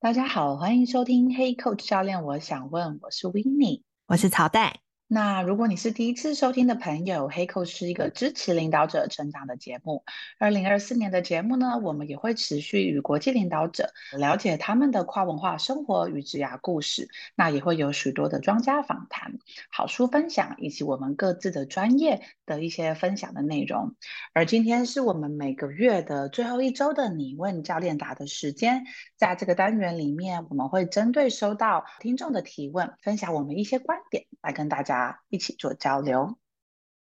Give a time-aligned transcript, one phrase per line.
[0.00, 4.78] 大家好，欢迎收听黑 Coach 教练，我想问，我是 Winnie，我是曹代。
[5.10, 10.04] 那如果你是第一次收听的朋友，Hey Coach 是一个支持领导者成长的节目。
[10.38, 17.08] 二零二四年的节目呢，我们也会持续与国际领导者了解他们的跨文化生活与职涯故事。
[17.34, 19.38] 那也会有许多的专家访谈、
[19.70, 23.94] 好书分享，以及我们各自的专业的一些分享的内容。
[24.34, 28.84] 而今天是我们每个月的最后一周的你问教练答的时间，
[29.16, 34.97] 在这个单元里面，我们会针对收到听众的提问，分享我们一些观点，来跟大家。
[35.28, 36.36] 一起做交流。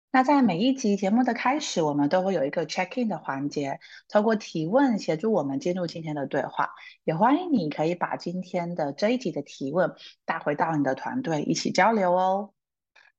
[0.09, 6.71] 那在每一集节目的开始，我们都会有一个 check in 的环节，透过提问协助我们进入今天的对话。
[7.03, 9.93] 也欢迎你可以把今天的这一集的提问
[10.25, 12.53] 带回到你的团队一起交流哦。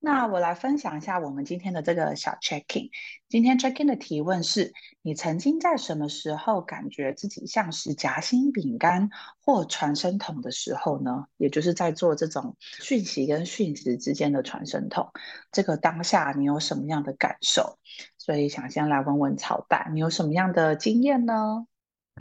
[0.00, 2.88] 那我来分享一下我们今天的这个小 check-in。
[3.28, 9.10] 今天 check-in 的提问是：你曾经在什么时候感觉自己像是夹心饼干
[9.44, 11.26] 或传声筒的时候呢？
[11.36, 15.10] 也就是在做这种讯息跟讯息之间的传声筒。
[15.50, 17.78] 这个当下你有什么样的感受？
[18.16, 21.66] 所以想先来问问曹蛋，你有什么样的经验呢？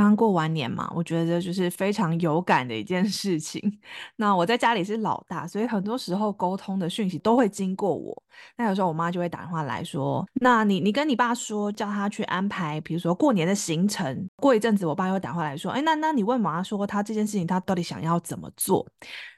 [0.05, 3.61] 刚过完年嘛，我觉得就是非常有感的一件事情。
[4.17, 8.23] 那我在家里是老大，所以很多时候沟通的讯息都会经过我。
[8.55, 18.85] 那有时候我妈就会打电话来说：“那你你跟你爸说，叫他去安排，比如说过年的行程。”过一阵子，我爸又打电话来说：“哎，那那你问妈说，他这件事情他到底想要怎么做？”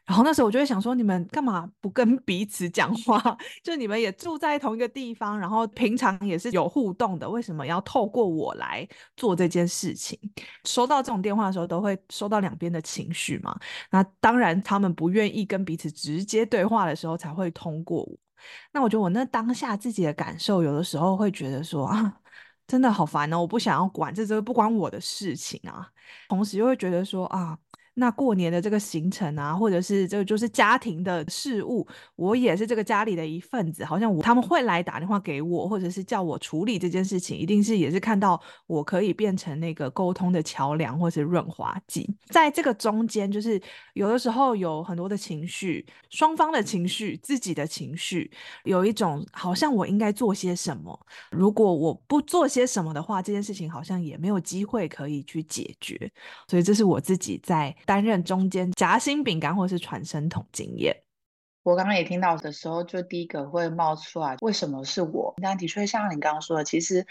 [0.10, 3.38] 然后那时候我就会想说，你们干嘛不跟彼此讲话？
[3.64, 10.20] 就你们也住在同一个地方，然后平常也是有互动的，为什么要透过我来做这件事情？
[10.66, 13.56] 收到这种电话的时候，都会收到两边的情绪嘛。
[13.92, 18.18] 那当然，他们不愿意跟彼此直接对话的时候，才会通过我。
[18.72, 22.12] 那我觉得我那当下自己的感受，有的时候会觉得说啊，
[22.66, 25.88] 真的好烦哦，我不想要管，这这不关我的事情啊。
[26.30, 27.56] 同时又会觉得说啊。
[27.96, 31.86] 那过年的这个行程啊，或者是这个就是家庭的事务，
[32.16, 42.10] 我也是这个家里的一份子，好像我他们会来打电话给我，或者是叫我处理这件事情，一定是也是看到我可以变成那个沟通的桥梁或是润滑剂。
[42.30, 43.62] 在这个中间，就是
[43.96, 48.32] 有的时候有很多的情绪，双方的情绪，自己的情绪，
[48.64, 50.98] 有一种好像我应该做些什么，
[51.32, 56.10] 如果我不做些什么的话，这件事情好像也没有机会可以去解决。
[56.48, 57.76] 所以这是我自己在。
[57.86, 60.96] 担任中间夹心饼干或是传声筒经验，
[61.64, 65.34] 我刚刚也听到的时候，就第一个会冒出来，为什么是我？
[65.42, 67.06] 但的确像你刚刚说的，其实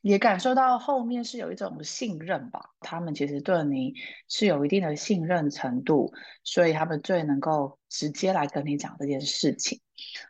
[0.00, 2.70] 也感受到后面是有一种信任吧。
[2.80, 3.94] 他们其实对你
[4.28, 6.12] 是有一定的信任程度，
[6.44, 9.80] 所以他们最能够直接来跟你讲这件事情。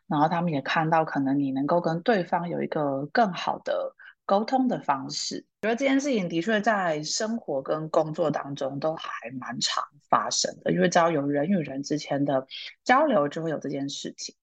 [0.09, 3.95] 然后他们也看到，可能你能够跟对方有一个更好的。
[4.31, 12.47] 沟通的方式，觉得这件事情的确在生活跟工作当中都还蛮常发生的，因为只要有人与人之间的
[12.85, 14.37] 交流，就会有这件事情。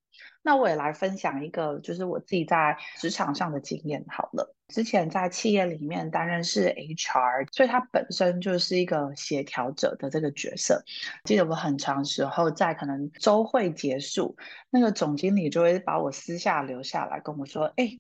[0.44, 4.54] 那我也来分享一个，就是我自己在职场上的经验好了。
[4.68, 10.84] 之前在企业里面担任是 HR，所以他本身就是一个协调者的这个角色。
[11.24, 14.36] 记得我很长时候在可能周会结束，
[14.70, 17.98] 那个总经理就会把我私下留下来跟我说：“哎。”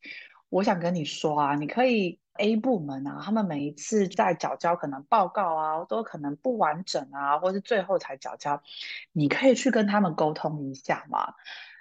[0.49, 8.61] 我想跟你说啊，你可以 A 部门啊，他们每一次在缴交可能报告啊，都可能不完整啊，或是最后才缴交，
[9.11, 11.33] 你可以去跟他们沟通一下嘛。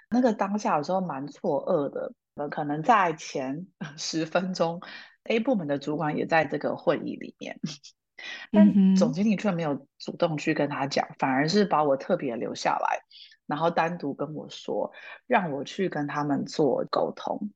[0.09, 2.13] 那个当下有时候蛮错愕的，
[2.49, 3.67] 可能在前
[3.97, 4.81] 十分钟
[5.23, 7.59] ，A 部门的主管也在这个会议里面，
[8.51, 13.01] 但总经理却没有主动去跟他讲，反而是把我特别留下来，
[13.45, 14.91] 然后单独跟我说，
[15.25, 17.51] 让我去跟他们做沟通。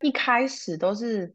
[0.00, 1.34] 一开始都是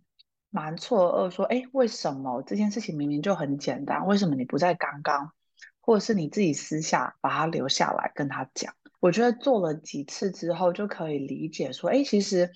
[0.49, 4.05] 蛮错愕，说：“哎，为什么这件事情明明就很简单？
[4.05, 5.31] 为什么你不在刚刚，
[5.79, 12.49] 或者是你自己私下把他留下来跟他讲？”我觉得做了几次之后，就可以理解说，哎，其实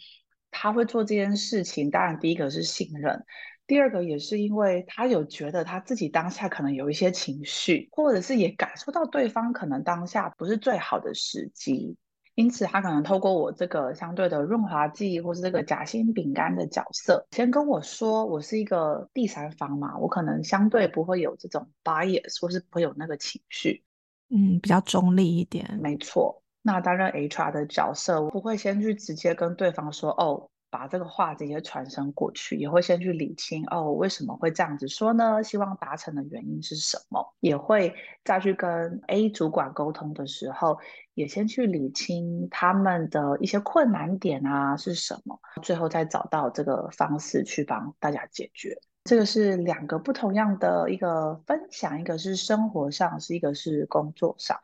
[0.50, 3.24] 他会做这件事情，当然第一个是信任，
[3.68, 11.96] 第二个也是因为他有觉得他自己当下可能有一些情绪，或者是也感受到对方可能当下不是最好的时机。
[12.36, 23.84] 因此，他可能透过我这个相对的润滑剂，或是这个夹心饼干的角色，先跟我说，我是一个第三方嘛，我可能相对不会有这种 bias，或是不会有那个情绪，
[24.30, 25.80] 嗯，比较中立一点。
[25.82, 30.51] 没错，那担任 HR 的角色，我不会先去直接跟对方说，哦。
[30.72, 35.44] 把这个话直接传声过去，也会先去理清哦，为什么会这样子说呢？
[35.44, 37.36] 希望达成的原因是什么？
[37.42, 40.80] 也会再去跟 A 主管沟通的时候，
[41.14, 48.80] 也先去理清他们的一些困难点啊是什么，最后再找到这个方式去帮大家解决。
[49.04, 54.58] 这个是两个不同样的一个分享，一个是生活上，是一个是工作上。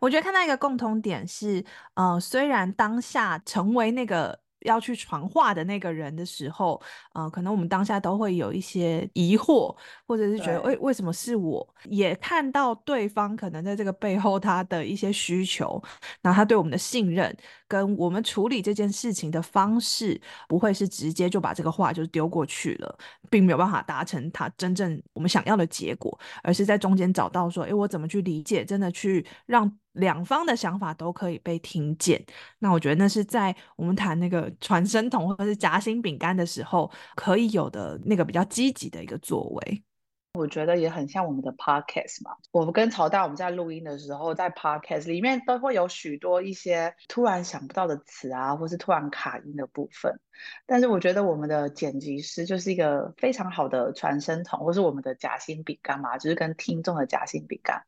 [0.00, 1.64] 我觉得看到一个共通点是，
[1.94, 4.43] 呃，虽然当下成为那个。
[4.64, 6.80] 要去传话的那个人的时候，
[7.14, 9.74] 呃，可能我们当下都会有一些疑惑，
[10.06, 11.66] 或者是觉得，为为什么是我？
[11.84, 15.82] 也看到对方可能在这个背后他的一些需求，
[16.20, 17.34] 那他对我们的信任，
[17.74, 22.98] 跟我们处理这件事情的方式，不会是直接就把这个话就丢过去了，
[23.28, 29.70] 并没有办法达成他真正我们想要的结果，而是在中间找到说，诶，我怎么去理解，真的去让。
[29.94, 32.20] 两方的想法都可以被听见，
[32.58, 39.84] 那我觉得那是在我们谈那个传声筒或者是夹心饼干的时候，可以有的那个比较积极的一个作为。
[40.34, 42.36] 我觉得也很像我们的 podcast 嘛。
[42.50, 50.18] 我们跟曹大我们在录音的时候，在 podcast 里面都会有许多一些突然想不到的词啊，或是突然卡音的部分。
[50.66, 57.84] 但是我觉得我们的剪辑师就是一个非常好的传声筒，或是我们的夹心饼干嘛，就是跟听众的夹心饼干，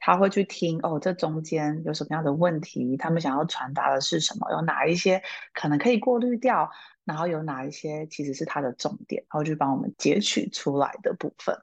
[0.00, 6.68] 他会去听哦，这中间有什么样的问题，他们想要传达的是什么，有哪一些可能可以过滤掉，
[7.04, 11.56] 然后有哪一些其实是他的重点，然后去帮我们截取出来的部分。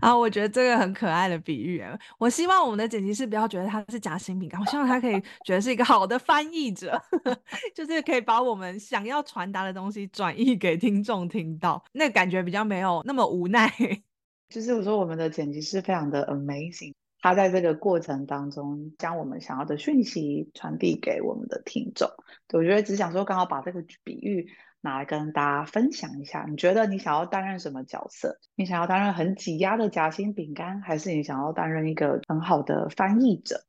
[0.00, 1.82] 啊，我觉得这个很可爱的比喻。
[2.18, 7.00] 我希望我们的剪辑师不要觉得他是夹心饼干，我希望他可以 觉得是一个好的翻译者，
[7.74, 13.70] 就是可以把我们想要传达的东西转译给听众听到，那感觉比较没有那么无奈。
[14.48, 22.08] 就是我说我们的剪辑师非常的 amazing，他在这个过程当中将我们想要的讯息传递给我们的听众。
[22.48, 24.48] 对，我觉得只想说刚好把这个比喻。
[24.80, 28.38] 拿来跟大家分享一下，你觉得你想要担任什么角色？
[28.54, 33.64] 你想要担任很挤压的夹心饼干，还是你想要担任一个很好的翻译者？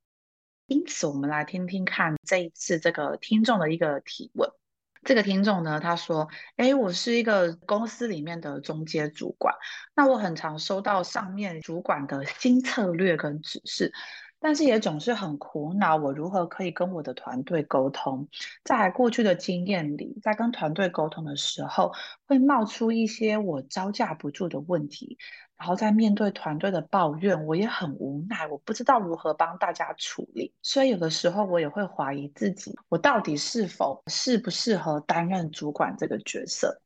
[0.68, 4.51] 因此，我们来听听看这一次这个听众的一个提问。
[5.04, 6.27] 这个听众呢，他说
[6.57, 9.56] ：“诶，我是一个公司里面的中阶主管，
[9.95, 13.94] 那我很常收到上面主管的新策略跟指示。”
[14.39, 18.28] 但是也总是很苦恼，我如何可以跟我的团队沟通？
[18.63, 21.92] 在过去的经验里，在跟团队沟通的时候，
[22.28, 25.18] 会冒出一些我招架不住的问题，
[25.57, 30.54] 然后在面对团队的抱怨，我也很无奈，我不知道如何帮大家处理。
[30.62, 36.80] 所以有的时候我也会怀疑自己，我到底是否适不适合担任主管这个角色？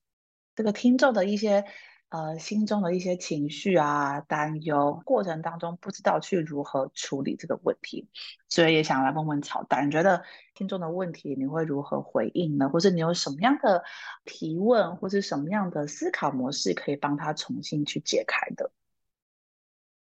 [0.55, 1.65] 这个听众的一些。
[2.11, 8.09] 呃，心中的一些情绪啊、担忧，过程当中不知道去如何处理这个问题，
[8.49, 10.21] 所以也想来问问曹代，你觉得
[10.53, 12.67] 听众的问题你会如何回应呢？
[12.67, 13.81] 或者你有什么样的
[14.25, 18.71] 提问，或是什么样的思考模式可以帮他重新去解开的？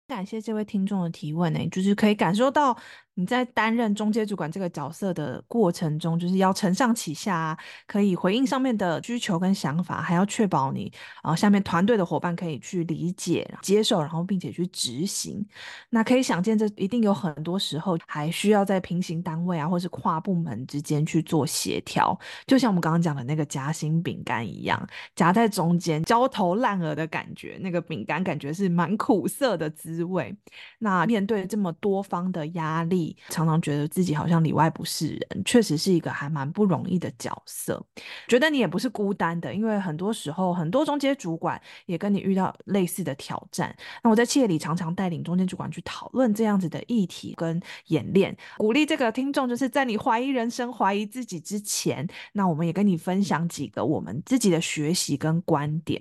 [0.06, 2.76] 感谢这位听众的提问呢，就是可以感受到。
[3.14, 7.56] 你在担任中介主管这个角色的过程中，就是要承上启下，
[7.86, 10.92] 可以回应上面的需求跟想法，还要确保你
[11.22, 15.46] 啊下面团队的伙伴可以去理解、接受，然后并且去执行。
[15.90, 22.18] 那可以想见，这一定有很多时候还需要在平行单位啊，或是跨部门之间去做协调。
[22.46, 30.34] 就像我们刚刚讲的那个夹心饼干一样，夹在中间焦头烂额的感觉，那个饼干感觉是蛮苦涩的滋味。
[30.78, 37.84] 那面对这么多方的压力，常常觉得自己好像里外不是人，确实是一个还蛮不容易的角色。
[38.28, 43.74] 觉得你也不是孤单的，因为很多时候很多中阶主管也跟你遇到类似的挑战。
[44.02, 56.00] 那我在企业里常常带领中间主管去讨论这样子的议题跟演练，鼓励这个听众就是在你怀疑人生、怀疑自己之前，那我们也跟你分享几个我们自己的学习跟观点。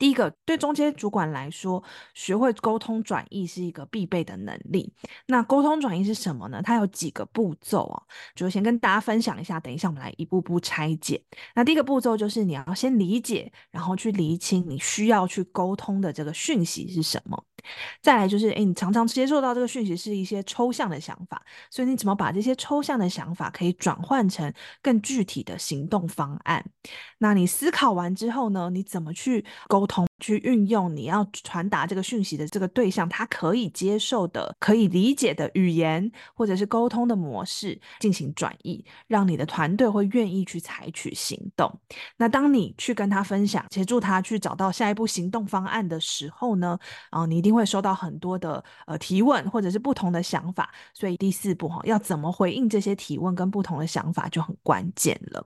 [0.00, 4.90] 第一个，对中间主管来说，学会沟通转译是一个必备的能力。
[5.26, 6.62] 那沟通转译是什么呢？
[6.62, 8.02] 它有几个步骤啊，
[8.34, 9.60] 就先跟大家分享一下。
[9.60, 11.22] 等一下我们来一步步拆解。
[11.54, 17.44] 那第一个步骤就是你要先理解，然后去厘清你需要去沟通的这个讯息是什么。
[18.02, 21.40] 再来就是，诶，你常常接受到这个讯息是一些抽象的想法，
[21.70, 24.52] 所以你怎么把这些抽象的想法可以转换成
[24.82, 26.64] 更具体的行动方案？
[27.18, 30.09] 那你思考完之后呢，你怎么去沟通？
[30.20, 41.72] 去运用你要传达这个讯息的这个对象，他可以接受的、可以理解的语言，或者是沟通的模式进行转译，让你的团队会愿意去采取行动。
[42.18, 50.70] 那当你去跟他分享，协助他去找到下一步行动方案的时候呢，啊，你一定会收到很多的呃提问，或者是不同的想法。
[50.92, 55.42] 所以第四步哈，要怎么回应这些提问跟不同的想法就很关键了。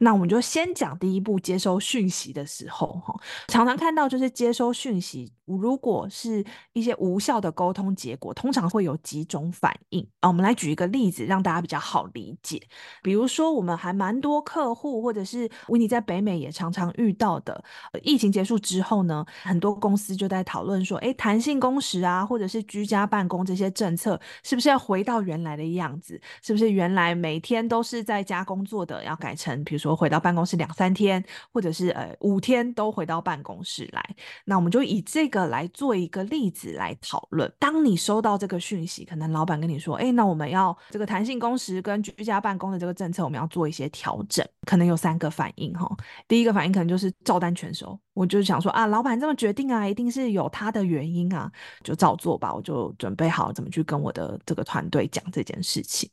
[0.00, 3.14] 那我们就先讲第一步，接收讯息的时候哈，
[3.46, 4.15] 常常看到就。
[4.16, 6.42] 就是接收讯息，如果是
[6.72, 10.28] 一些无效的沟通结果，通常会有几种反应啊。
[10.28, 12.58] 我们来举一个例子，让大家比较好理解。
[13.02, 17.62] 比如说，我们还蛮多客户，或者是 Winnie 在北美也常常遇到的。
[18.02, 26.18] 疫情结束之后呢，很多公司就在讨论说，诶，弹性工时啊，或者是居家办公这些政策，是不是要回到原来的样子？
[26.40, 34.05] 是不是原来每天都是在家工作的，要改成比如说回到办公室两三天，或者是呃五天都回到办公室来？
[34.44, 37.50] 那我们就以这个来做一个例子来讨论。
[37.58, 45.88] 当你收到这个讯息，可能老板跟你说：“诶，那我们要这个弹性工时跟居家办公的这个政策，我们要做一些调整。”可能有三个反应哈。
[46.26, 51.50] 第一个反应可能就是照单全收，我就想说啊，老板这么决定啊，一定是有他的原因啊，
[51.84, 52.52] 就照做吧。
[52.52, 56.10] 我就准备好怎么去跟我的这个团队讲这件事情。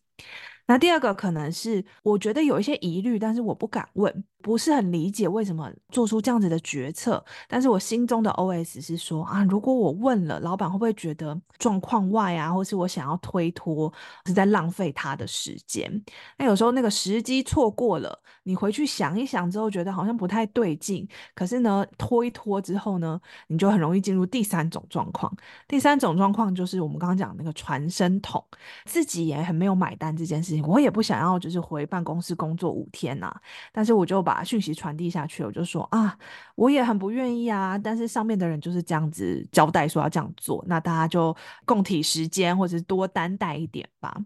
[0.66, 4.24] 那第二个可能是我觉得有一些疑虑，但是我不敢问。
[4.44, 13.92] 不是很理解为什么做出这样子的决策，但是我心中的 OS 是说啊，如果我问了，老板会不会觉得状况外啊，或是我想要推脱，
[14.26, 15.90] 是在浪费他的时间？
[16.38, 25.34] 那有时候那个时机错过了，你回去想一想之后，觉得好像不太对劲，可是呢，拖一拖之后呢，你就很容易进入第三种状况。
[25.70, 28.44] 第三种状况就是我们刚刚讲那个传声筒，
[28.84, 34.33] 自己也很没有买单这件事情，我也不想要就是回办公室工作五天呐、啊，但是我就把。
[34.34, 36.18] 把讯息传递下去，我就说啊，
[36.56, 41.36] 我也很不愿意啊，但是上面的人就是这样子交代说要这样做，那大家就
[41.66, 44.18] 共体时间，或者是多担待一点吧。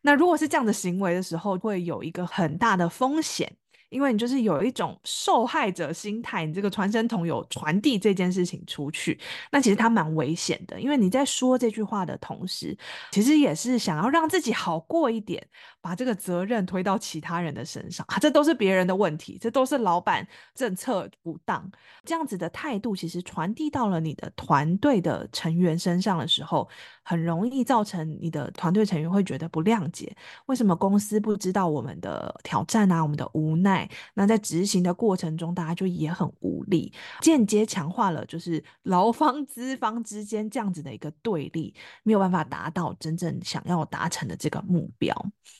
[0.00, 3.52] 那如果是这样的行为的时候，会有一个很大的风险。
[3.90, 9.20] 因为你就是有一种受害者心态，你这个传声筒有传递这件事情出去，
[9.50, 10.80] 那其实它蛮危险的。
[10.80, 12.76] 因为你在说这句话的同时，
[13.10, 15.44] 其实也是想要让自己好过一点，
[15.80, 21.68] 把这个责任推到其他人的身上啊，这都是别人的问题，这都是老板政策不当，
[22.04, 26.68] 这样子的态度，其实传递到了你的团队的成员身上的时候，
[27.02, 30.16] 很容易造成你的团队成员会觉得不谅解，
[30.46, 33.79] 为什么公司不知道我们的挑战啊，我们的无奈？
[34.14, 45.14] 那在执行的过程中，大家就也很无力，间接强化了就是 劳方资方之间这样子的一个对立，没有办法达到真正想要达成的这个目标。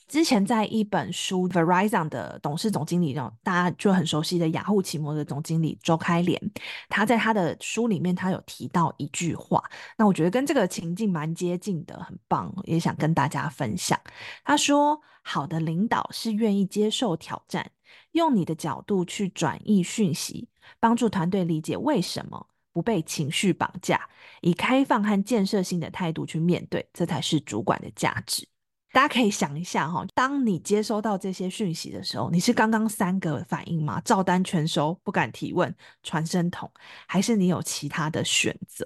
[0.08, 6.40] 之前在一本书，Verizon 的董事总经理，让大家就很熟悉的雅虎奇摩的总经理周开廉，
[6.88, 9.62] 他在他的书里面，他有提到一句话，
[9.96, 13.98] 那我觉得跟这个情境蛮接近的，很棒，也想跟大家分享。
[14.44, 17.70] 他说：“好的领导是愿意接受挑战。”
[18.12, 24.08] 用你的角度去转译讯息，帮助团队理解为什么不被情绪绑架，
[24.40, 28.46] 以开放和建设性的态度去面对，这才是主管的价值。
[28.92, 34.00] 大家可以想一下哈，当你接收到这些讯息的时候，你是刚刚三个反应吗？
[34.00, 36.68] 照单全收，不敢提问，传声筒，
[37.06, 38.84] 还是你有其他的选择？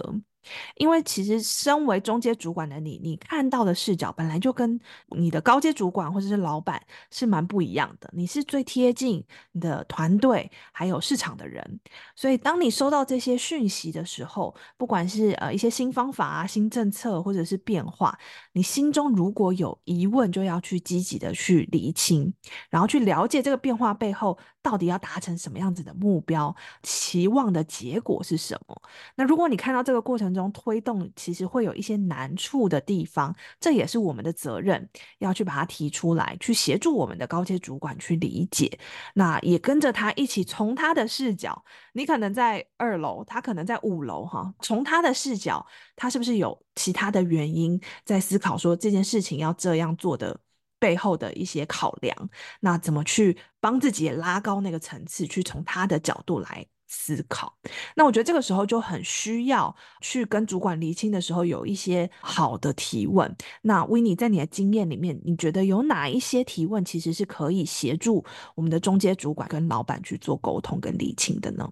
[0.76, 4.78] 因为其实身为中阶主管的你，你看到的视角本来就跟
[5.16, 8.10] 你的高阶主管或者是老板是蛮不一样的。
[8.12, 11.80] 你是最贴近你的团队还有市场的人，
[12.14, 18.18] 所以当你收到这些讯息的时候，不管是呃一些新方法啊、新政策或者是变化，
[18.52, 22.32] 你心中如果有疑问，就要去积极的去厘清，
[22.70, 28.82] 然后去了解这个变化背后到底要达成什么样子的目标，期望的结果是什么。
[29.14, 34.88] 那如果你看到这个过程，中推动其实会有一些难处的地方，这也是我们的责任，
[35.18, 38.78] 要去把它提出来，去协助我们的高阶主管去理解。
[39.14, 45.64] 那也跟着他一起从他的视角，你可能在二楼，他可能在五楼，哈，从他的视角，
[45.94, 50.38] 他是不是有其他的原因在思考说这件事情要这样做的
[50.78, 52.16] 背后的一些考量？
[52.60, 56.66] 那怎么去帮自己拉高那个层次，去从他的角度来。
[56.94, 57.52] 思考，
[57.96, 63.36] 那我觉得这个时候就很需要去跟主管厘清的时候，有一些好的提问。
[63.62, 68.24] 那 Winnie 在你的经验里面，你觉得有哪一些提问其实是可以协助
[68.54, 71.68] 我们的中间主管跟老板去做沟通跟厘清的呢？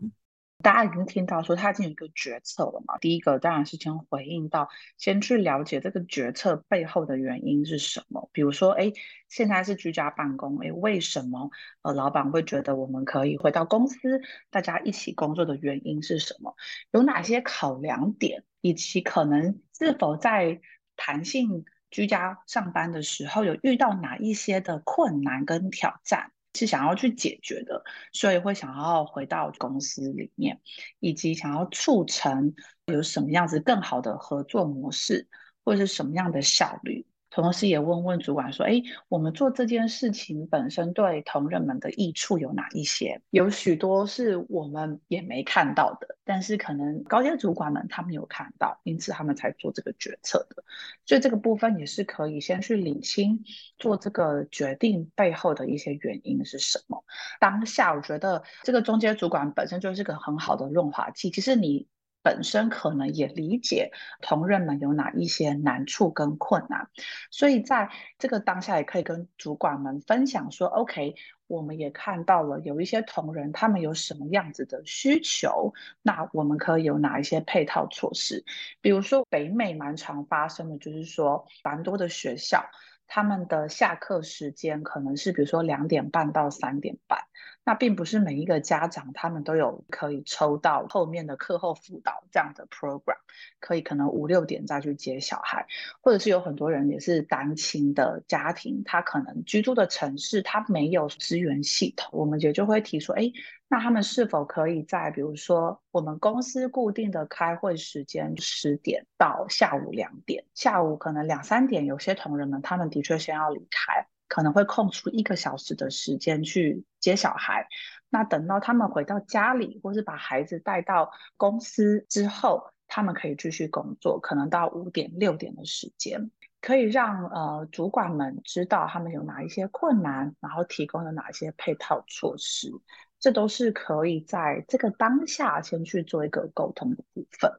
[0.63, 2.97] 大家已经听到说他已经有一个决策了嘛？
[2.99, 8.31] 第一个当然是先回应到，先去了解这个决策背后的原因是什么。
[8.33, 8.93] 比如说，哎，
[9.29, 11.51] 现在是居家办公，哎，为什么
[11.83, 16.55] 呃老板会觉得我们可以回到公司，大家一起工作的原因是什么？
[16.93, 20.61] 有哪些考量点，以及可能是否在
[20.97, 26.33] 弹性居家上班的时候有遇到哪一些的困难跟挑战？
[26.55, 27.83] 是想要去解决的，
[28.13, 30.61] 所以会想要回到公司里面，
[31.01, 32.55] 以及想要促成
[32.87, 35.29] 有什么样子更好的合作模式，
[35.65, 37.07] 或者是什么样的效率。
[37.31, 43.23] 同时也问问主管说：“哎，我们做这件事情本身对同仁们的益处有哪一些？
[43.31, 50.65] 有许多是我们也没看到的，但是可能高阶主管们他们有看到，因此他们才做这个决策的。
[51.05, 53.45] 所以这个部分也是可以先去理清
[53.79, 57.05] 做这个决定背后的一些原因是什么。
[57.41, 61.89] 当下我觉得这个中阶主管本身就是个很好的润滑剂，其实你。”
[62.25, 66.89] 本身可能也理解同仁们有哪一些难处跟困难，
[67.33, 71.17] 所以在这个当下也可以跟主管们分享说：“OK，
[71.53, 78.43] 我们也看到了有一些同仁他们有什么样子的需求，那我们可以有哪一些配套措施？
[78.81, 82.65] 比如说北美蛮常发生的，就是说蛮多的学校
[83.07, 87.19] 他们的下课时间可能是比如说两点半到三点半。”
[87.65, 93.19] 那并不是每一个家长他们都有可以抽到后面的课后辅导这样的 program，
[93.61, 95.67] 可以可能五六点再去接小孩，
[96.01, 103.31] 或者是有很多人也是单亲的家庭，他可能居住的城市他没有资源系统，我们也就会提出，哎，
[103.69, 114.09] 那他们是否可以在比如说我们公司固定的开会时间十点到下午两点，下午可能两三点有些同仁们他们的确先要离开。
[114.33, 117.69] 可能会空出一个小时的时间去接小孩，
[118.09, 126.31] 那等到他们回到家里，或是把孩子带到公司之后，他们可以继续工作，可能到五点六点的时间，
[126.63, 132.73] 可以让呃主管们知道他们有哪一些困难，然后提供了哪一些配套措施，
[133.21, 137.53] 这都是可以在这个当下先去做一个沟通的部分。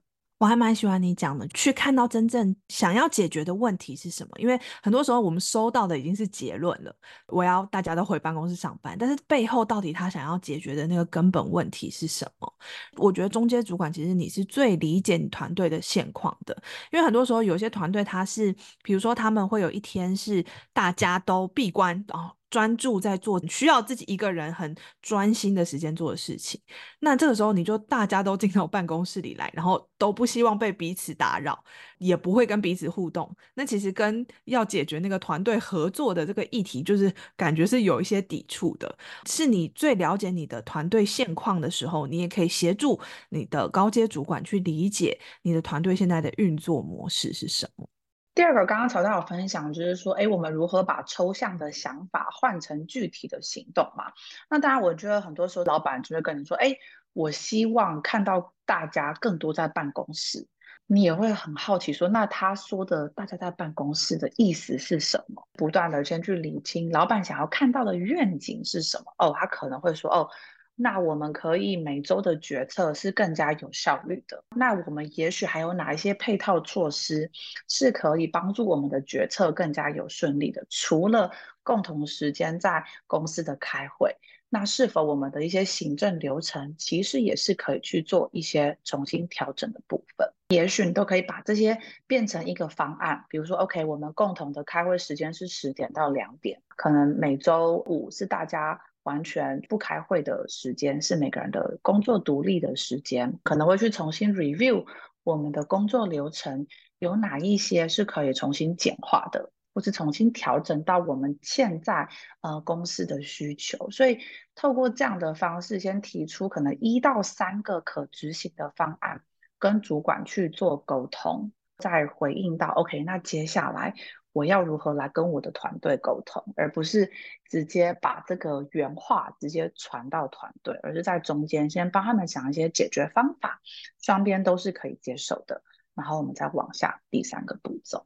[0.44, 4.32] 我还蛮喜欢你讲的，去看到真正想要解决的问题是什么。
[4.38, 6.94] 因为很多时候我们收到的已经是结论了，
[7.28, 12.54] 我要大家都回办公室上班，但是背后到底他想要解决的那个根本问题是什么？
[12.98, 16.54] 我觉得中间主管其实你是最理解你团队的现况的，
[16.92, 18.54] 因为很多时候有些团队他是，
[18.84, 22.36] 比如说他们会有一天是大家都闭关哦。
[22.54, 26.62] 专注在做需要自己一个人很专心的时间做的事情，
[27.00, 31.64] 那这个时候你就大家都进到办公室里来，然后都不希望被彼此打扰，
[31.98, 33.36] 也不会跟彼此互动。
[33.56, 38.96] 那其实跟要解决那个团队合作的这个议题，就是感觉是有一些抵触的。
[39.26, 47.88] 是你最了解你的团队现况的时候，你也可以协助你的高阶主管去理解你的团队现在的运作模式是什么。
[48.36, 54.12] 第二个，刚刚曹大有分享，就是说，哎，我们如何把抽象的想法换成具体的行动嘛？
[54.50, 56.76] 那当然，我觉得很多时候老板就会跟你说，哎，
[57.14, 60.48] 我希望看到大家更多在办公室。
[60.86, 65.48] 你也会很好奇说，那他说的大家在办公室的意思是什么？
[65.54, 69.14] 不断的先去理清老板想要看到的愿景是什么。
[69.18, 70.30] 哦，他可能会说，哦。
[70.76, 74.44] 那我们可以每周的决策是更加有效率的。
[74.56, 77.30] 那我们也许还有哪一些配套措施
[77.68, 80.66] 是可以帮助我们的决策更加有顺利的？
[80.70, 81.32] 除了
[81.62, 84.16] 共同时间在公司的开会，
[84.50, 90.28] 那是否我们的一些行政流程其实也是可以去做一些重新调整的部分？
[90.50, 98.82] 也许你都可以把这些变成一个方案，比如说，OK，我们共同的开会时间是十点到两点，可能每周五是大家。
[99.04, 104.86] 完全不开会的时间是每个人的工作独立的时间，可能会去重新 review
[105.24, 106.68] 我们的工作流程，
[107.00, 112.10] 有哪一些是可以重新简化的，或是重新调整到我们现在
[112.42, 113.90] 呃公司的需求。
[113.90, 114.20] 所以
[114.56, 119.22] 透过这样的方式，先提出可能一到三个可执行的方案，
[119.60, 123.94] 跟主管去做沟通，再回应到 OK，那接下来。
[124.34, 127.12] 我要如何来跟我的团队沟通，而不是
[127.48, 133.62] 直接把这个原话直接传到团队，而是在中间先帮他们想一些解决方法，
[134.02, 135.62] 双边都是可以接受的，
[135.94, 138.06] 然后我们再往下第三个步骤。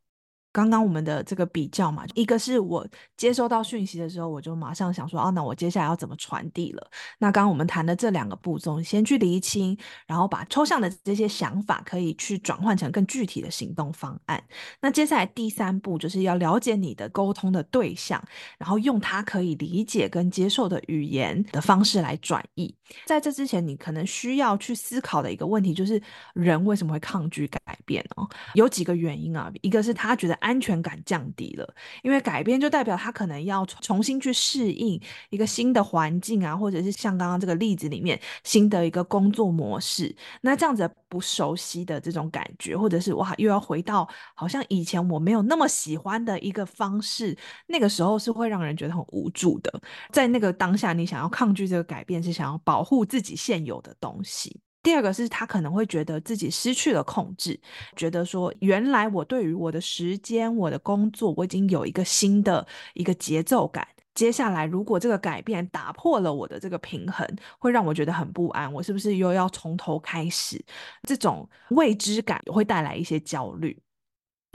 [0.57, 2.83] 刚刚我们的这个比较嘛，一个是我
[3.15, 6.89] 接收到讯息的时候，我就马上想说，哦，那我接下来要怎么传递了？
[7.19, 14.43] 那刚刚我们谈的这两个步骤，先去厘清，然后把抽象的这些想法可以去转换成更具体的行动方案。
[14.81, 18.19] 那接下来第三步就是要了解你的沟通的对象，
[18.57, 22.75] 然后用他可以理解跟接受的语言的方式来转译。
[23.05, 26.01] 在这之前，你可能需要去思考的一个问题就是，
[26.33, 28.27] 人为什么会抗拒改变哦？
[28.55, 34.97] 有几个原因啊，一个是他觉得安全感降低了，因为改变就代表他可能要重新去适应
[35.29, 49.81] 一个新的环境啊，或者是像刚刚这个例子里面新的一个工作模式，那这样子不熟悉的这种感觉，或者是哇，又要回到好像以前我没有那么喜欢的一个方式，那个时候是会让人觉得很无助的。
[50.13, 54.61] 在那个当下，你想要抗拒这个改变，是想要保护自己现有的东西。
[54.87, 57.59] 第二个是他可能会觉得自己失去了控制，
[57.97, 63.85] 觉得说原来我对于我的时间、我的工作，我已经有一个新的一个节奏感。
[64.15, 67.27] 接下来如果这个改变打破了我的这个平衡，
[67.59, 68.71] 会让我觉得很不安。
[68.71, 70.63] 我是不是又要从头开始？
[71.03, 73.77] 这种未知感会带来一些焦虑。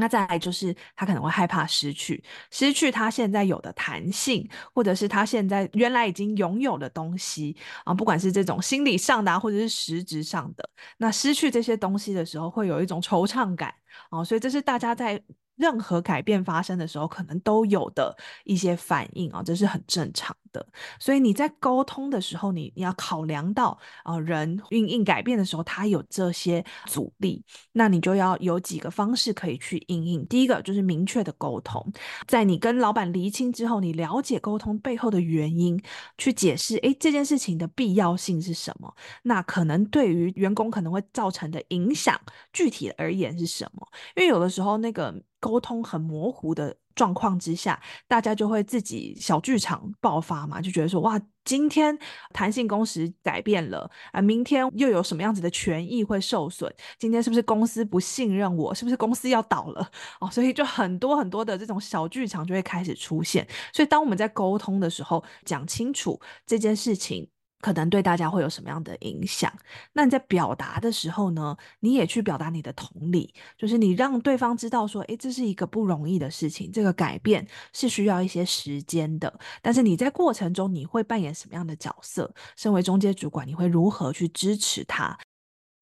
[0.03, 10.69] 那再来就是他可能会害怕失去，失去他现在有的弹性，或者是他现在原来已经拥有的东西啊，不管是这种心理上的，或者是实质上的。
[10.97, 13.73] 那失去这些东西的时候，会有一种惆怅感
[14.11, 15.23] 啊，所以这是大家在。
[15.63, 20.67] 任何改变发生的时候，可能都有的一些反应啊，这是很正常的。
[20.99, 30.27] 所以你在沟通的时候，你你要考量到啊，人运应改变的时候，他有这些阻力，那你就要有几个方式可以去应应。
[30.27, 31.81] 第一个就是明确的沟通，
[32.27, 35.81] 在你跟老板厘清之后，你了解沟通背后的原因，
[36.19, 38.93] 去解释，诶，这件事情的必要性是什么？
[39.23, 42.21] 那可能对于员工可能会造成的影响，
[42.53, 43.87] 具体而言是什么？
[44.17, 45.15] 因为有的时候那个。
[45.43, 51.99] 沟通很模糊的状况之下，大家就会自己小剧场爆发嘛，就觉得说哇，今天
[52.33, 56.73] 弹性工时改变了啊，明天又有什么样子的权益会受损？
[56.97, 58.73] 今天是不是公司不信任我？
[58.73, 59.91] 是不是公司要倒了？
[60.21, 63.45] 哦，所以就很多很多的这种小剧场就会开始出现。
[63.73, 67.29] 所以当我们在沟通的时候，讲清楚这件事情。
[67.63, 69.51] 可能对大家会有什么样的影响？
[69.95, 79.33] 那你在表达的时候呢，你也去表达你的同理，就是你让对方知道说，诶，这是一个不容易的事情，这个改变是需要一些时间的。
[79.63, 82.35] 但是你在过程中，你会扮演什么样的角色？
[82.57, 85.17] 身为中介主管，你会如何去支持他？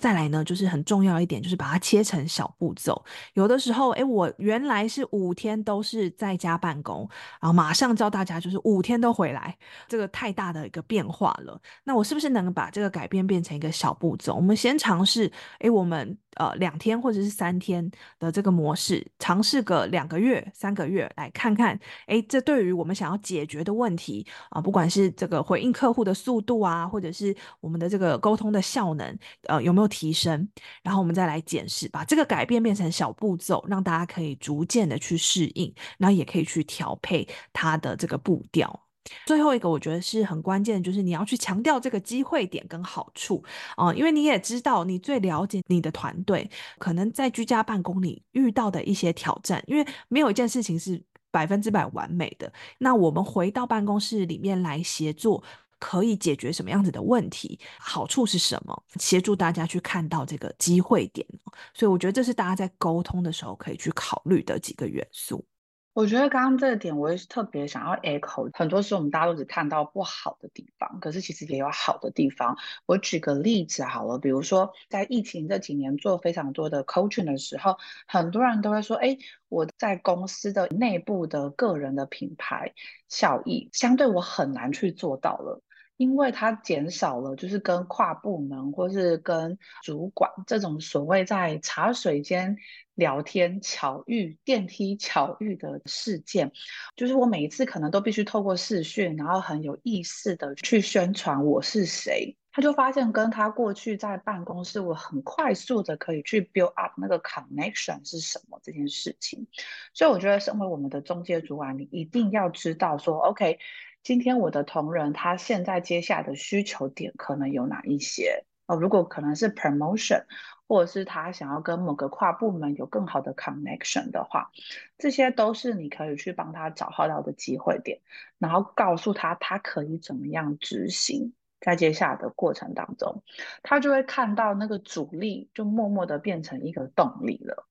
[0.00, 3.04] 再来呢，就是很重要一点，就是把它切成小步骤。
[3.34, 7.08] 有的时候，诶，我原来是五天都是在家办公，
[7.40, 9.54] 然后马上教大家就是五天都回来，
[9.86, 11.60] 这个太大的一个变化了。
[11.84, 14.34] 那我是不是能把这个改变变成一个小步骤？
[14.34, 30.48] 我们先尝试，诶，我们呃两天或者是三天的这个模式，尝试个两个月、三个月，来看看，诶，这对于我们想要解决的问题啊，不管是这个回应客户的速度啊，或者是我们的这个沟通的效能，呃，有没有提升，
[30.82, 38.86] 然后我们再来检视，把这个改变变成小步骤，让大家可以逐渐的去适应，然后也可以去调配它的这个步调。
[39.26, 43.42] 最后一个我觉得是很关键的，就是你要去强调这个机会点跟好处
[43.74, 46.48] 啊、因为你也知道，你最了解你的团队，
[46.78, 52.52] 可能在居家办公里遇到的一些挑战，因为没有一件事情是百分之百完美的。
[52.78, 55.42] 那我们回到办公室里面来协作。
[55.80, 57.58] 可以解决什么样子的问题？
[57.80, 58.84] 好处是什么？
[59.00, 61.26] 协助大家去看到这个机会点，
[61.74, 65.44] 所以我觉得这是大家在沟通的时候可以去考虑的几个元素。
[65.92, 68.48] 我觉得刚刚这个点，我也是特别想要 echo。
[68.54, 72.56] 很多时候我们大家都只看到不好的地方，可是其实也有好的地方。
[72.86, 82.72] 我举个例子好了，比如说在疫情这几年做非常多的 coaching 的时候，很多人都会说：“哎，我在公司的内部的个人的品牌
[83.08, 85.60] 效益，相对我很难去做到了。”
[86.00, 92.56] 因为它减少了，就是跟跨部门或是跟主管这种所谓在茶水间
[92.94, 96.52] 聊天巧遇、电梯巧遇的事件，
[96.96, 102.34] 就是我每一次可能都必须透过视讯，然后很有意识的去宣传我是谁。
[102.52, 109.46] 他就发现跟他过去在办公室，我很快速的可以去 build up 那个 connection 是什么这件事情。
[109.92, 113.58] 所以我觉得，身为我们的中介主管，你一定要知道说，OK。
[114.02, 118.44] 今天我的同仁他现在接下的需求点可能有哪一些？
[118.66, 120.24] 哦，如果可能是 promotion，
[120.66, 124.50] 或者是他想要跟某个跨部门有更好的 connection 的话，
[124.96, 128.00] 这些都是你可以去帮他找好到的机会点，
[128.38, 133.22] 然后告诉他他可以怎么样执行，在接下来的过程当中，
[133.62, 137.66] 他就会看到那个阻力就默默的变成一个动力了。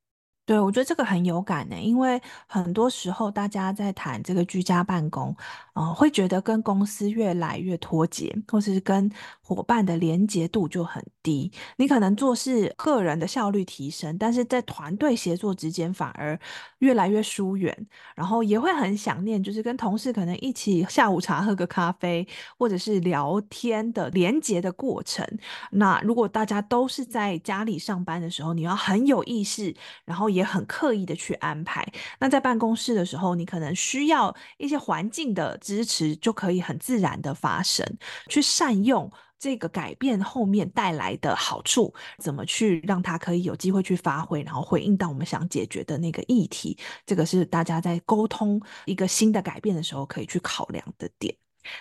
[0.49, 5.35] 对，我觉得这个很有感呢，因为很多时候大家在谈这个居家办公，
[5.75, 9.07] 呃，会觉得跟公司越来越脱节，或是跟
[9.43, 11.51] 伙伴的连结度就很低。
[11.77, 16.39] 你可能做事个人的效率提升，但是在团队协作之间反而
[16.79, 17.85] 越来越疏远，
[18.15, 25.23] 然后也会很想念，就是跟同事可能一起下午茶喝个咖啡，或者是聊天的连结的过程。
[25.69, 29.71] 那如果大家都是在家里上班的时候，你要很有意识，
[30.05, 31.85] 然后也也很刻意的去安排。
[32.19, 37.85] 那在办公室的时候，你可能需要一些环境的支持，就可以很自然的发生。
[38.27, 46.77] 去善用这个改变后面带来的好处，怎么去让它可以有机会去发挥，然后回应到我们想解决的那个议题。
[47.05, 51.35] 这个是大家在沟通一个新的改变的时候可以去考量的点。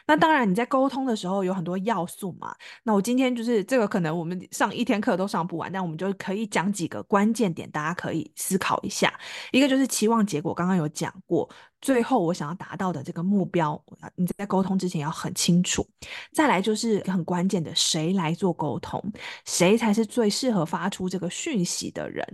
[0.06, 2.54] 那当然，你在沟通的时候有很多要素嘛。
[2.82, 9.12] 那我今天就是这个，可能我们上一天课都上不完，但我们就可以讲几个关键点，大家可以思考一下。
[9.52, 11.48] 一个就是期望结果，刚刚有讲过。
[11.80, 13.80] 最后我想要达到的这个目标，
[14.16, 15.86] 你在沟通之前要很清楚。
[16.32, 19.02] 再来就是很关键的，谁来做沟通，
[19.44, 22.24] 谁才是最适合发出这个讯息的人。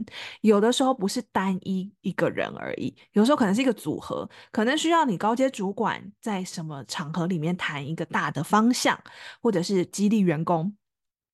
[0.41, 8.99] 有的时候不是单一一个人而已，有时候可能是一个组合，可能需要你高阶主管在什么场合里面谈一个大的方向，
[9.43, 10.75] 或者是激励员工。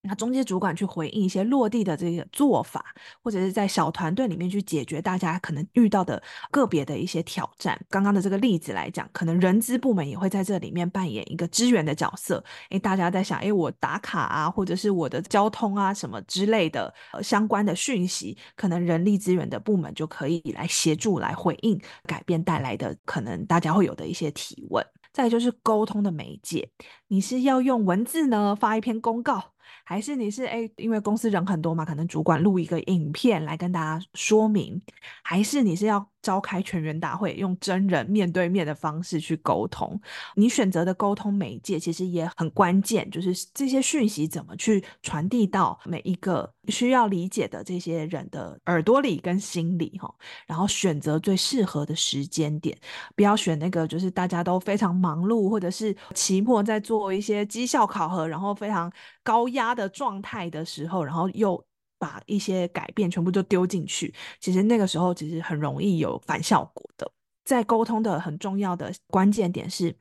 [0.03, 7.79] 那中介主管去回应一些落地的这个做法，或者是在小团队里面去解决大家可能遇到的个别的一些挑战。
[7.91, 12.43] 刚刚的这个例子来讲，可能人资部门也会在这里面扮演一个支援的角色。
[12.71, 24.85] 诶，大家在想，诶，我打卡啊，或者是我的交通啊什么之类的，呃，相关的讯息，可能人力资源的部门就可以来协助来回应改变带来的可能大家会有的一些提问。
[25.13, 26.71] 再就是沟通的媒介，
[27.09, 29.53] 你是要用文字呢，发一篇公告？
[29.91, 34.81] 还是你是哎，因为公司人很多嘛，可能主管录一个影片来跟大家说明，
[35.25, 40.01] 还是你是要召开全员大会，用真人面对面的方式去沟通？
[40.35, 50.13] 你选择的沟通媒介其实也很关键，就是这些讯息怎么去传递到每一个需要理解的这些人的耳朵里跟心里哈，
[50.47, 52.77] 然后选择最适合的时间点，
[53.17, 61.63] 不要选那个就是大家都非常忙碌，或者是期末在做一些绩效考核，然后非常高压的状态的时候，然后又
[62.01, 67.09] 把一些改变全部都丢进去，其实那个时候其实很容易有反效果的。
[67.45, 69.95] 在沟通的很重要的关键点是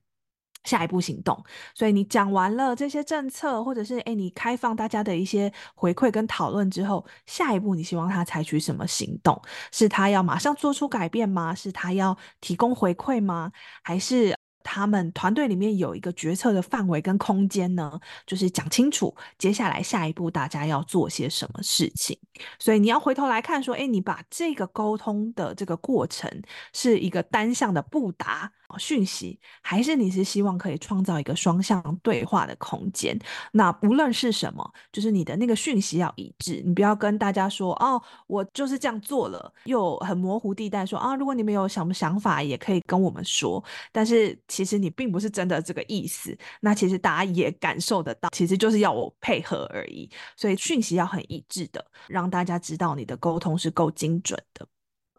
[0.64, 9.42] 下一步行动，所以你讲完了这些政策，或者是诶你开放大家的一些回馈跟讨论之后，下一步你希望他采取什么行动？
[9.72, 11.54] 是他要马上做出改变吗？
[11.54, 13.52] 是他要提供回馈吗？
[13.84, 14.36] 还是？
[14.64, 22.18] 他们团队里面有一个决策的范围跟空间呢，就是讲清楚接下来下一步大家要做些什么事情。
[22.58, 26.30] 所以你要回头来看说，诶，你把这个沟通的这个过程
[26.74, 33.20] 是一个单向的布达讯息，还是你是希望可以创造一个双向对话的空间？
[33.52, 43.62] 那无论是什么，就是你的那个讯息要一致，你不要跟大家说哦，我就是这样做了，又很模糊地带说啊，如果你们有什么想法，也可以跟我们说。
[43.92, 46.38] 但是其实你并不是真的这个意思。
[46.60, 50.10] 那其实大家也感受得到，其实就是要我配合而已。
[50.36, 54.68] 所以讯息要很一致的，让大家知道你的沟通是够精准的。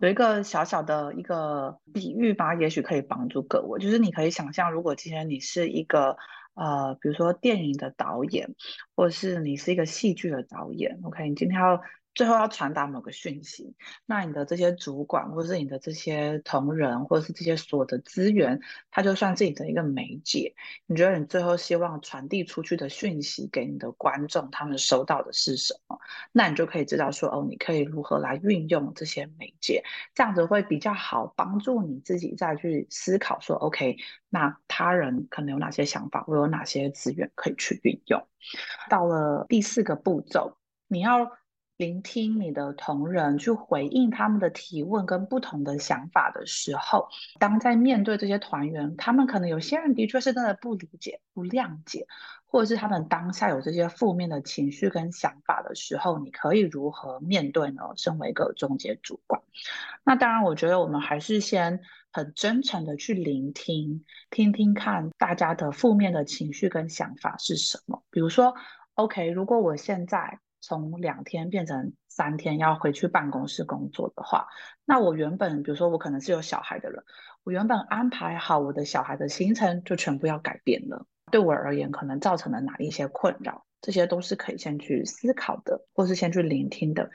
[0.01, 3.81] 有一个小小的一个比喻吧，也许可以帮助各位。
[3.81, 6.16] 就是你可以想象，如果今天你是一个
[6.55, 8.55] 呃，比如说电影的导演，
[8.95, 11.81] 或者是你是一个戏剧的导演，OK，你今天要。
[12.14, 20.55] 最后要传达某个讯息，那你的这些主管，或是你的这些同仁，或是这些所的资源，它就算自己的一个媒介。
[20.87, 25.99] 你觉得你最后希望传递出去的讯息给你的观众，他们收到的是什么？
[26.33, 33.96] 那你就可以知道说，哦，你可以如何来运用这些媒介，这样子会比较好帮助你自己再去思考说，OK，
[34.29, 38.27] 那他人可能有哪些想法，我有哪些资源可以去运用。
[38.88, 41.31] 到了第四个步骤，你要。
[41.81, 52.07] 聆听你的同仁，去回应他们的提问跟不同的想法的时候，当在面对这些团员，他们可能有些人的确是真的不理解、不谅解，
[52.45, 57.83] 或者是他们当下有这些负面的情绪跟想法的时候，你可以如何面对呢？
[57.97, 59.40] 身为一个中介主管，
[60.05, 61.81] 那当然，我觉得我们还是先
[62.12, 68.03] 很真诚的去聆听，听听看大家的负面的情绪跟想法是什么。
[68.11, 68.55] 比如说
[68.97, 70.40] ，OK，如果我现在。
[70.61, 74.49] 从两天变成三天要回去办公室工作的话，
[74.85, 77.03] 那我原本比如说我可能是有小孩的人，
[77.42, 87.11] 我原本安排好我的小孩的行程就全部要改变了，对我而言可能造成了哪一些困扰，这些都是可以先去思考的，或是先去聆听的。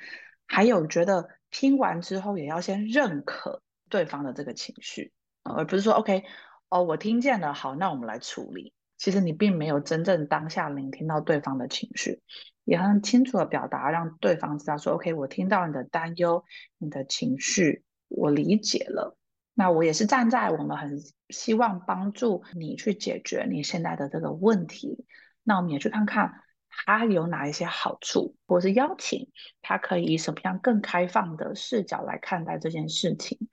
[0.47, 6.23] 还有觉得听完之后也要先认可对方的这个情绪，而不是说 OK，
[6.69, 8.73] 哦，我听见了，好，那我们来处理。
[8.97, 12.21] 其实你并没有真正当下聆听到对方的情绪，
[12.65, 16.43] 也很清楚的表达，让对方知道说 OK，我听到你的担忧，
[16.77, 19.17] 你的情绪，我理解了。
[19.53, 20.99] 那我也是站在我们很
[21.29, 25.05] 希望帮助你去解决你现在的这个问题，
[25.43, 26.33] 那我们也去看看
[26.67, 33.47] 他有哪一些好处，或是邀请他可以以什么样更开放的视角来看待这件事情。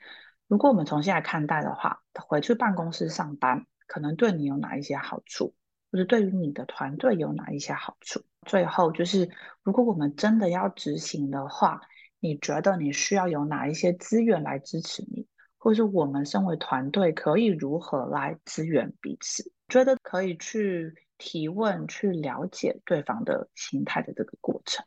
[0.49, 5.55] 如果我们重新来看待的话，回去办公室上班可能对你有哪一些好处，
[5.93, 8.25] 或者对于你的团队有哪一些好处？
[8.47, 9.31] 最后就是，
[9.63, 11.81] 如果我们真的要执行的话，
[12.21, 15.27] 你觉得你需要有哪一些资源来支持你？
[15.59, 19.53] 或是我们身为团队可以如何来支援彼此？
[19.69, 24.85] 觉得可以去提问、去了解对方的心态的这个过程。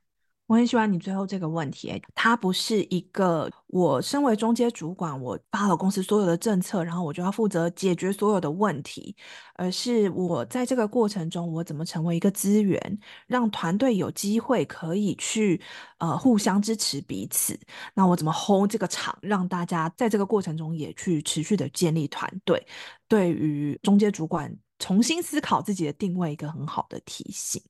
[0.47, 9.15] 我很喜欢你最后这个问题，它不是一个我身为中阶主管，我发了公司所有的政策，然后我就要负责解决所有的问题，
[9.55, 15.60] 而是我在这个过程中，我怎么成为一个资源，让团队有机会可以去
[15.97, 17.60] 呃互相支持彼此。
[17.95, 22.63] 那我怎么 hold 这个场，让大家在这个过程中也去持续的建立团队？
[23.08, 24.55] 对于中阶主管。
[24.79, 27.61] 重新思考自己的定位，一个很好的提醒。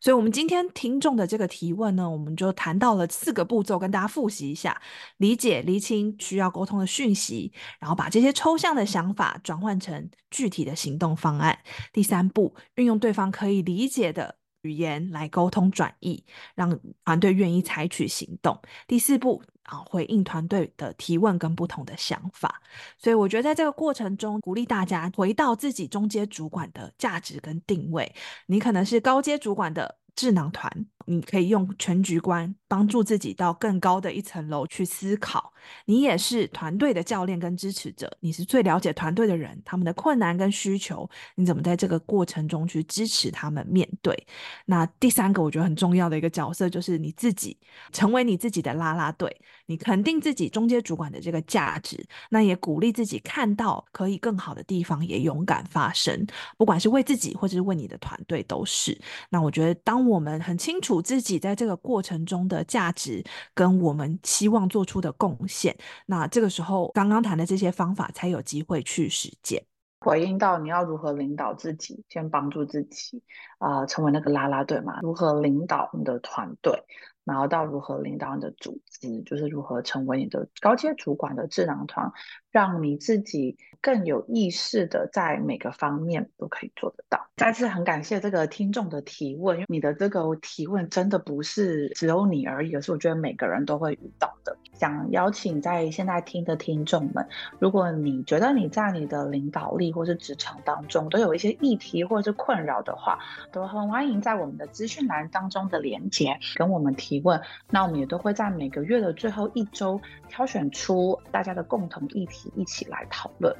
[0.00, 4.80] 所以，我们今天听众的这个提问呢，我们就谈到了四个步骤，跟大家复习一下：
[5.18, 11.58] 理解、厘清需要沟通的讯息，然后把这些抽象的想法转换成具体的行动方案。
[11.92, 18.60] 第三步，运用对方可以理解的语言来沟通转译，让团队愿意采取行动。
[18.86, 19.42] 第四步。
[19.70, 22.60] 啊，回应团队的提问跟不同的想法，
[22.98, 28.12] 所以我觉得在这个过程中，鼓励大家回到自己中阶主管的价值跟定位。
[28.46, 30.70] 你可能是高阶主管的智囊团，
[31.06, 35.52] 你可以用全局观帮助自己到更高的一层楼去思考。
[35.84, 44.26] 你也是团队的教练跟支持者，你是最了解团队的人，他们的困难跟需求，你怎么在这个过程中去支持他们面对？
[44.64, 47.58] 那第三个我觉得很重要的一个角色就是你自己，
[47.92, 49.34] 成为你自己的啦啦队，
[49.70, 56.26] 你肯定自己中间主管的这个价值，那也鼓励自己看到可以更好的地方，也勇敢发声，
[56.58, 59.00] 不管是为自己或者是为你的团队都是。
[59.30, 63.22] 那我觉得当我们很清楚自己在这个过程中的价值，
[63.54, 69.64] 跟我们希望做出的贡献，那这个时候刚刚谈的这些方法才有机会去实践。
[70.00, 73.22] 回应到你要如何领导自己，先帮助自己，
[73.58, 74.98] 啊、成为那个啦啦队嘛？
[75.02, 76.82] 如何领导你的团队？
[77.30, 82.12] 然后到如何领导你的组织，就是如何成为你的高阶主管的智囊团，
[82.50, 87.26] 让你自己更有意识的在每个方面都可以做得到。
[87.36, 94.56] 再次很感谢这个听众的提问，因为你的这个提问真的不是只有你而已，而是我觉得每个人都会遇到的。
[94.74, 97.26] 想邀请在现在听的听众们，
[97.58, 103.18] 如果你觉得你在你的领导力或是职场当中都有一些议题或者是困扰的话，
[103.52, 106.90] 都很欢迎在我们的资讯栏当中的连接跟我们。
[106.96, 113.54] 提问，那我们也都会在每个月的最后一周挑选出大家的共同议题，一起来讨论。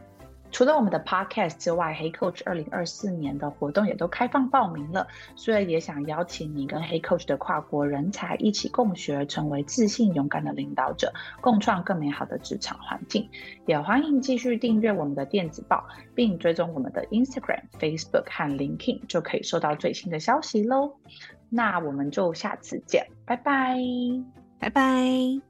[0.53, 13.31] 除了我们的 podcast 之外，Hey Coach 二零二四年的活动也都开放报名了，所以也想邀请你跟 Hey Coach 的跨国人才一起共学，成为自信勇敢的领导者，共创更美好的职场环境。
[13.65, 20.97] 也欢迎继续订阅我们的电子报，并追踪我们的 Instagram、Facebook 和 LinkedIn，就可以收到最新的消息喽。
[21.49, 23.79] 那我们就下次见，拜拜，
[24.59, 25.50] 拜拜。